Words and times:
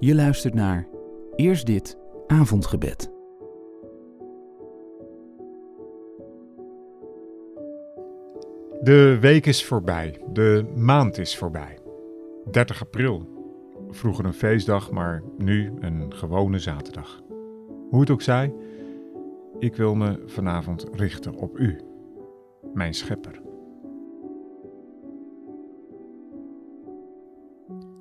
Je 0.00 0.14
luistert 0.14 0.54
naar 0.54 0.88
Eerst 1.36 1.66
dit 1.66 1.98
avondgebed. 2.26 3.12
De 8.82 9.18
week 9.20 9.46
is 9.46 9.64
voorbij, 9.64 10.20
de 10.32 10.72
maand 10.74 11.18
is 11.18 11.36
voorbij. 11.36 11.78
30 12.50 12.82
april. 12.82 13.28
Vroeger 13.88 14.24
een 14.24 14.32
feestdag, 14.32 14.90
maar 14.90 15.22
nu 15.38 15.72
een 15.80 16.14
gewone 16.14 16.58
zaterdag. 16.58 17.22
Hoe 17.90 18.00
het 18.00 18.10
ook 18.10 18.22
zij, 18.22 18.54
ik 19.58 19.76
wil 19.76 19.94
me 19.94 20.22
vanavond 20.26 20.86
richten 20.92 21.34
op 21.34 21.58
u, 21.58 21.80
mijn 22.74 22.94
schepper. 22.94 23.40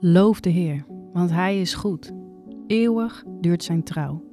Loof 0.00 0.40
de 0.40 0.50
Heer, 0.50 0.84
want 1.12 1.30
Hij 1.30 1.60
is 1.60 1.74
goed. 1.74 2.12
Eeuwig 2.66 3.24
duurt 3.40 3.62
zijn 3.64 3.82
trouw. 3.82 4.24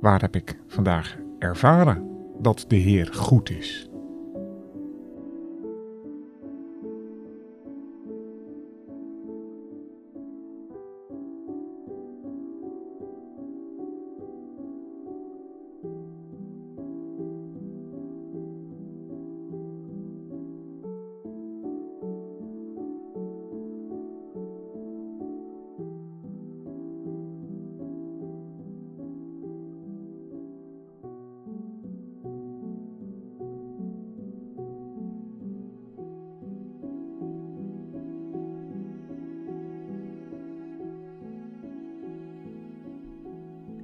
Waar 0.00 0.20
heb 0.20 0.36
ik 0.36 0.60
vandaag 0.66 1.18
ervaren 1.38 2.08
dat 2.38 2.64
de 2.68 2.76
Heer 2.76 3.06
goed 3.12 3.50
is? 3.50 3.89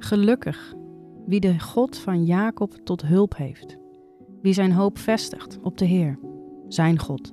Gelukkig 0.07 0.75
wie 1.27 1.41
de 1.41 1.61
God 1.61 1.99
van 1.99 2.25
Jacob 2.25 2.75
tot 2.85 3.03
hulp 3.03 3.37
heeft, 3.37 3.77
wie 4.43 4.53
zijn 4.53 4.73
hoop 4.73 4.99
vestigt 4.99 5.59
op 5.63 5.79
de 5.79 5.85
Heer, 5.85 6.19
zijn 6.69 6.99
God. 6.99 7.33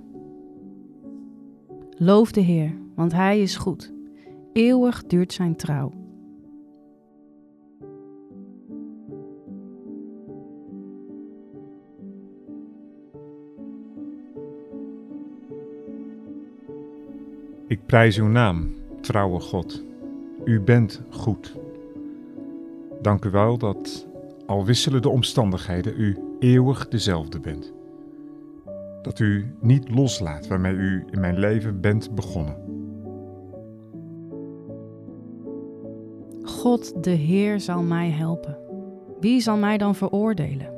Loof 1.97 2.31
de 2.31 2.41
Heer, 2.41 2.77
want 2.95 3.11
Hij 3.11 3.41
is 3.41 3.55
goed. 3.55 3.93
Eeuwig 4.53 5.03
duurt 5.03 5.33
zijn 5.33 5.55
trouw. 5.55 5.91
Ik 17.67 17.85
prijs 17.85 18.17
uw 18.17 18.27
naam, 18.27 18.73
trouwe 19.01 19.39
God. 19.39 19.83
U 20.45 20.61
bent 20.61 21.01
goed. 21.09 21.61
Dank 23.03 23.25
u 23.25 23.29
wel 23.29 23.57
dat, 23.57 24.07
al 24.45 24.65
wisselen 24.65 25.01
de 25.01 25.09
omstandigheden, 25.09 25.93
u 25.97 26.17
eeuwig 26.39 26.87
dezelfde 26.87 27.39
bent. 27.39 27.73
Dat 29.01 29.19
u 29.19 29.55
niet 29.59 29.89
loslaat 29.89 30.47
waarmee 30.47 30.73
u 30.73 31.05
in 31.11 31.19
mijn 31.19 31.39
leven 31.39 31.81
bent 31.81 32.15
begonnen. 32.15 32.55
God 36.43 37.03
de 37.03 37.09
Heer 37.09 37.59
zal 37.59 37.81
mij 37.81 38.09
helpen. 38.09 38.57
Wie 39.19 39.41
zal 39.41 39.57
mij 39.57 39.77
dan 39.77 39.95
veroordelen? 39.95 40.73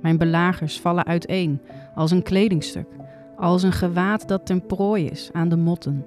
Mijn 0.00 0.18
belagers 0.18 0.80
vallen 0.80 1.04
uiteen 1.04 1.60
als 1.94 2.10
een 2.10 2.22
kledingstuk, 2.22 2.88
als 3.36 3.62
een 3.62 3.72
gewaad 3.72 4.28
dat 4.28 4.46
ten 4.46 4.66
prooi 4.66 5.06
is 5.06 5.30
aan 5.32 5.48
de 5.48 5.56
motten. 5.56 6.04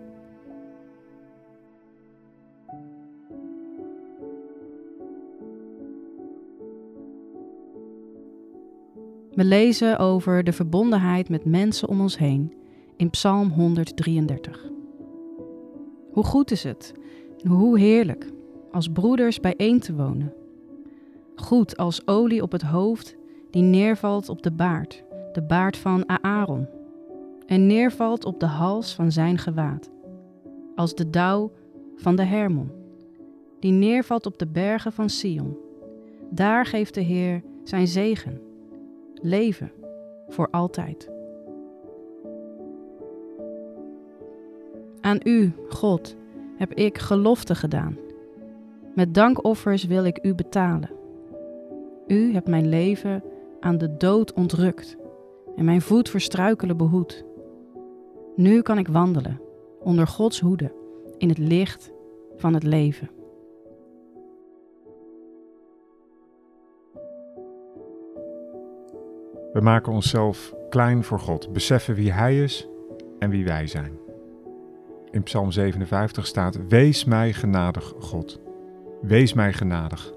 We 9.38 9.44
lezen 9.44 10.00
over 10.00 10.44
de 10.44 10.54
verbondenheid 10.54 11.30
met 11.30 11.46
mensen 11.46 11.88
om 11.88 12.02
ons 12.02 12.18
heen 12.18 12.54
in 12.96 13.10
Psalm 13.10 13.50
133. 13.50 14.70
Hoe 16.12 16.24
goed 16.24 16.52
is 16.52 16.64
het 16.64 16.94
en 17.44 17.50
hoe 17.50 17.80
heerlijk 17.80 18.32
als 18.72 18.88
broeders 18.88 19.40
bijeen 19.40 19.80
te 19.80 19.96
wonen. 19.96 20.34
Goed 21.36 21.78
als 21.78 22.08
olie 22.08 22.42
op 22.42 22.52
het 22.52 22.62
hoofd 22.62 23.16
die 23.52 23.62
neervalt 23.62 24.30
op 24.30 24.42
de 24.42 24.52
baard, 24.52 25.04
de 25.34 25.42
baard 25.42 25.78
van 25.78 26.10
Aaron, 26.24 26.68
en 27.46 27.68
neervalt 27.68 28.26
op 28.26 28.40
de 28.40 28.46
hals 28.46 28.94
van 28.94 29.12
zijn 29.12 29.38
gewaad. 29.38 29.90
Als 30.76 30.96
de 30.96 31.10
dauw 31.10 31.52
van 31.96 32.16
de 32.16 32.24
Hermon, 32.24 32.72
die 33.60 33.72
neervalt 33.72 34.26
op 34.26 34.40
de 34.40 34.48
bergen 34.48 34.92
van 34.92 35.10
Sion. 35.10 35.58
Daar 36.30 36.66
geeft 36.66 36.94
de 36.94 37.02
Heer 37.02 37.44
zijn 37.64 37.88
zegen 37.88 38.46
leven 39.22 39.72
voor 40.28 40.48
altijd. 40.52 41.10
Aan 45.02 45.20
u, 45.24 45.54
God, 45.70 46.16
heb 46.56 46.74
ik 46.74 46.98
gelofte 46.98 47.56
gedaan. 47.56 47.98
Met 48.96 49.14
dankoffers 49.14 49.84
wil 49.84 50.06
ik 50.06 50.26
u 50.26 50.36
betalen. 50.36 50.90
U 52.08 52.34
hebt 52.34 52.48
mijn 52.48 52.70
leven 52.70 53.24
aan 53.60 53.78
de 53.78 53.98
dood 53.98 54.34
ontrukt 54.34 54.98
en 55.56 55.66
mijn 55.66 55.82
voet 55.82 56.10
verstruikelen 56.10 56.78
behoed. 56.78 57.26
Nu 58.36 58.62
kan 58.62 58.78
ik 58.78 58.88
wandelen 58.88 59.42
onder 59.80 60.08
Gods 60.08 60.40
hoede 60.40 60.72
in 61.18 61.30
het 61.30 61.38
licht 61.38 61.92
van 62.36 62.54
het 62.54 62.64
leven. 62.64 63.10
We 69.58 69.64
maken 69.64 69.94
onszelf 69.94 70.54
klein 70.70 71.04
voor 71.04 71.20
God, 71.20 71.54
beseffen 71.54 71.96
wie 71.96 72.12
Hij 72.12 72.44
is 72.44 72.68
en 73.20 73.30
wie 73.30 73.46
wij 73.46 73.68
zijn. 73.68 74.00
In 75.12 75.24
Psalm 75.24 75.52
57 75.52 76.26
staat: 76.26 76.68
Wees 76.68 77.06
mij 77.06 77.34
genadig, 77.34 77.94
God. 78.00 78.40
Wees 79.02 79.34
mij 79.34 79.54
genadig. 79.54 80.14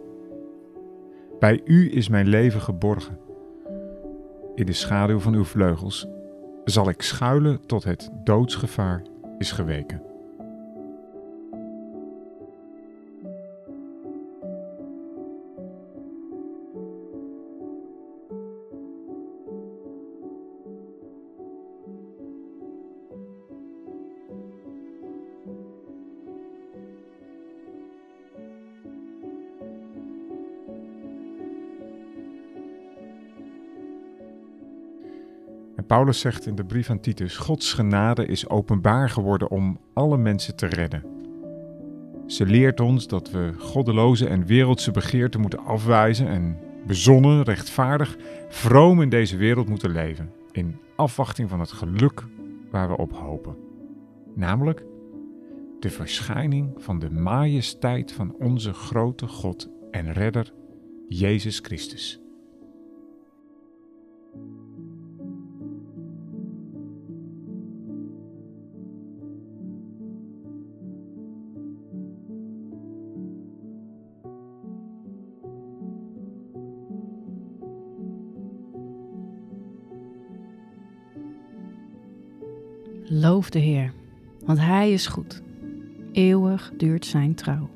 Bij 1.39 1.61
U 1.65 1.93
is 1.93 2.09
mijn 2.09 2.27
leven 2.27 2.61
geborgen. 2.61 3.19
In 4.55 4.67
de 4.67 4.73
schaduw 4.73 5.19
van 5.19 5.34
uw 5.34 5.45
vleugels 5.45 6.07
zal 6.65 6.89
ik 6.89 7.03
schuilen 7.03 7.67
tot 7.67 7.84
het 7.84 8.11
doodsgevaar 8.25 9.03
is 9.39 9.53
geweken. 9.53 10.09
Paulus 35.87 36.21
zegt 36.21 36.47
in 36.47 36.55
de 36.55 36.65
brief 36.65 36.91
aan 36.91 37.01
Titus: 37.01 37.37
Gods 37.37 37.72
genade 37.72 38.27
is 38.27 38.49
openbaar 38.49 39.10
geworden 39.10 39.51
om 39.51 39.81
alle 39.95 40.16
mensen 40.16 40.57
te 40.57 40.66
redden. 40.66 41.04
Ze 42.27 42.47
leert 42.47 42.81
ons 42.81 43.07
dat 43.07 43.31
we 43.31 43.53
goddeloze 43.59 44.28
en 44.28 44.47
wereldse 44.47 44.91
begeerten 44.91 45.41
moeten 45.41 45.65
afwijzen 45.65 46.28
en 46.28 46.59
bezonnen, 46.87 47.43
rechtvaardig, 47.43 48.16
vroom 48.49 49.03
in 49.03 49.09
deze 49.09 49.37
wereld 49.37 49.69
moeten 49.69 49.91
leven, 49.91 50.33
in 50.53 50.78
afwachting 50.97 51.49
van 51.49 51.60
het 51.60 51.72
geluk 51.72 52.25
waar 52.71 52.89
we 52.89 52.97
op 52.97 53.13
hopen. 53.13 53.57
Namelijk 54.34 54.84
de 55.81 55.91
verschijning 55.91 56.72
van 56.77 56.99
de 56.99 57.10
majesteit 57.10 58.13
van 58.13 58.34
onze 58.39 58.72
grote 58.72 59.27
God 59.27 59.69
en 59.91 60.13
Redder, 60.13 60.53
Jezus 61.09 61.59
Christus. 61.59 62.20
Loof 83.12 83.51
de 83.51 83.59
Heer, 83.59 83.92
want 84.45 84.59
Hij 84.59 84.92
is 84.92 85.07
goed. 85.07 85.42
Eeuwig 86.12 86.72
duurt 86.77 87.07
Zijn 87.07 87.34
trouw. 87.34 87.71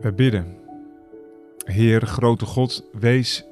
We 0.00 0.12
bidden. 0.14 0.56
Heer, 1.64 2.00
grote 2.06 2.46
God, 2.46 2.84
wees 2.92 3.44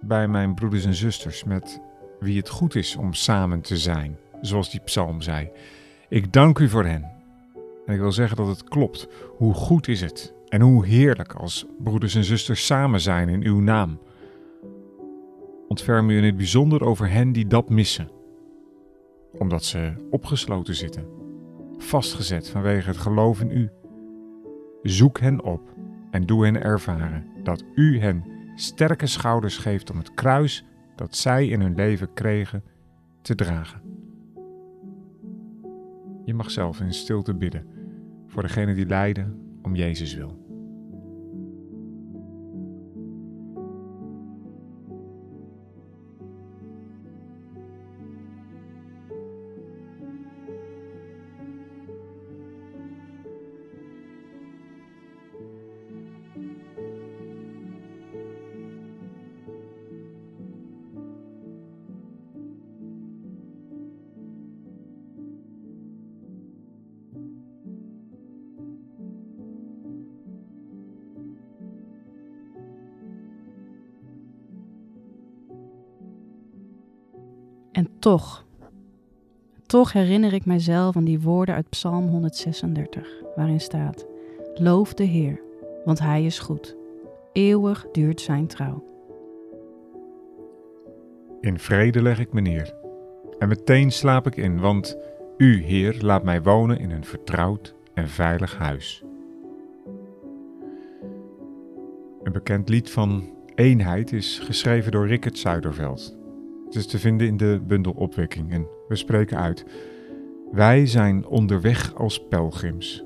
bij 0.00 0.28
mijn 0.28 0.54
broeders 0.54 0.84
en 0.84 0.94
zusters 0.94 1.44
met 1.44 1.80
wie 2.20 2.36
het 2.36 2.48
goed 2.48 2.74
is 2.74 2.96
om 2.96 3.14
samen 3.14 3.60
te 3.60 3.76
zijn, 3.76 4.18
zoals 4.40 4.70
die 4.70 4.80
psalm 4.80 5.20
zei. 5.20 5.50
Ik 6.08 6.32
dank 6.32 6.58
u 6.58 6.68
voor 6.68 6.84
hen. 6.84 7.21
En 7.86 7.94
ik 7.94 8.00
wil 8.00 8.12
zeggen 8.12 8.36
dat 8.36 8.46
het 8.46 8.64
klopt. 8.64 9.08
Hoe 9.36 9.54
goed 9.54 9.88
is 9.88 10.00
het 10.00 10.34
en 10.48 10.60
hoe 10.60 10.86
heerlijk 10.86 11.34
als 11.34 11.66
broeders 11.78 12.14
en 12.14 12.24
zusters 12.24 12.66
samen 12.66 13.00
zijn 13.00 13.28
in 13.28 13.44
uw 13.44 13.60
naam. 13.60 14.00
Ontferm 15.68 16.10
u 16.10 16.16
in 16.16 16.24
het 16.24 16.36
bijzonder 16.36 16.84
over 16.84 17.10
hen 17.10 17.32
die 17.32 17.46
dat 17.46 17.70
missen, 17.70 18.10
omdat 19.38 19.64
ze 19.64 19.92
opgesloten 20.10 20.74
zitten, 20.74 21.06
vastgezet 21.78 22.48
vanwege 22.48 22.88
het 22.88 22.98
geloof 22.98 23.40
in 23.40 23.50
u. 23.50 23.70
Zoek 24.82 25.20
hen 25.20 25.42
op 25.42 25.74
en 26.10 26.26
doe 26.26 26.44
hen 26.44 26.62
ervaren 26.62 27.26
dat 27.42 27.64
u 27.74 28.00
hen 28.00 28.24
sterke 28.54 29.06
schouders 29.06 29.58
geeft 29.58 29.90
om 29.90 29.98
het 29.98 30.14
kruis 30.14 30.64
dat 30.96 31.16
zij 31.16 31.46
in 31.48 31.60
hun 31.60 31.74
leven 31.74 32.12
kregen 32.12 32.64
te 33.22 33.34
dragen. 33.34 33.91
Je 36.24 36.34
mag 36.34 36.50
zelf 36.50 36.80
in 36.80 36.92
stilte 36.92 37.34
bidden 37.34 37.66
voor 38.26 38.42
degenen 38.42 38.74
die 38.74 38.86
lijden 38.86 39.56
om 39.62 39.74
Jezus 39.74 40.14
wil. 40.14 40.41
Toch, 78.02 78.44
toch 79.66 79.92
herinner 79.92 80.32
ik 80.32 80.44
mijzelf 80.44 80.96
aan 80.96 81.04
die 81.04 81.20
woorden 81.20 81.54
uit 81.54 81.68
Psalm 81.68 82.08
136, 82.08 83.08
waarin 83.36 83.60
staat: 83.60 84.06
Loof 84.54 84.94
de 84.94 85.04
Heer, 85.04 85.40
want 85.84 85.98
Hij 85.98 86.24
is 86.24 86.38
goed. 86.38 86.76
Eeuwig 87.32 87.86
duurt 87.92 88.20
Zijn 88.20 88.46
trouw. 88.46 88.84
In 91.40 91.58
vrede 91.58 92.02
leg 92.02 92.18
ik 92.18 92.32
me 92.32 92.40
neer. 92.40 92.74
En 93.38 93.48
meteen 93.48 93.92
slaap 93.92 94.26
ik 94.26 94.36
in, 94.36 94.60
want 94.60 94.96
U, 95.36 95.62
Heer, 95.64 95.96
laat 96.00 96.24
mij 96.24 96.42
wonen 96.42 96.78
in 96.78 96.90
een 96.90 97.04
vertrouwd 97.04 97.74
en 97.94 98.08
veilig 98.08 98.58
huis. 98.58 99.02
Een 102.22 102.32
bekend 102.32 102.68
lied 102.68 102.90
van 102.90 103.30
eenheid 103.54 104.12
is 104.12 104.38
geschreven 104.38 104.92
door 104.92 105.06
Rickert 105.06 105.38
Zuiderveld. 105.38 106.20
Het 106.72 106.80
is 106.80 106.86
te 106.86 106.98
vinden 106.98 107.26
in 107.26 107.36
de 107.36 107.62
bundel 107.66 107.92
Opwekking 107.92 108.52
en 108.52 108.66
we 108.88 108.96
spreken 108.96 109.38
uit. 109.38 109.64
Wij 110.52 110.86
zijn 110.86 111.26
onderweg 111.26 111.94
als 111.94 112.26
pelgrims, 112.28 113.04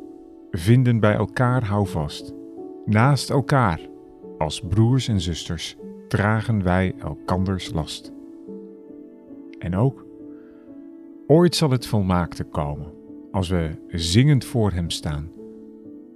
vinden 0.50 1.00
bij 1.00 1.14
elkaar 1.14 1.64
houvast. 1.64 2.34
Naast 2.84 3.30
elkaar, 3.30 3.80
als 4.38 4.60
broers 4.60 5.08
en 5.08 5.20
zusters, 5.20 5.76
dragen 6.08 6.62
wij 6.62 6.94
elkanders 6.98 7.72
last. 7.72 8.12
En 9.58 9.76
ook, 9.76 10.06
ooit 11.26 11.54
zal 11.54 11.70
het 11.70 11.86
volmaakte 11.86 12.44
komen, 12.44 12.92
als 13.30 13.48
we 13.48 13.70
zingend 13.88 14.44
voor 14.44 14.72
Hem 14.72 14.90
staan, 14.90 15.30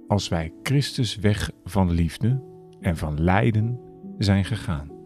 als 0.07 0.27
wij 0.27 0.53
Christus 0.63 1.15
weg 1.15 1.51
van 1.63 1.91
liefde 1.91 2.41
en 2.79 2.97
van 2.97 3.21
lijden 3.21 3.79
zijn 4.17 4.45
gegaan. 4.45 5.00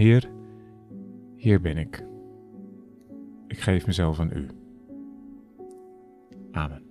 Heer, 0.00 0.30
hier 1.36 1.60
ben 1.60 1.76
ik. 1.76 2.04
Ik 3.46 3.60
geef 3.60 3.86
mezelf 3.86 4.18
aan 4.18 4.30
U. 4.32 4.46
Amen. 6.52 6.89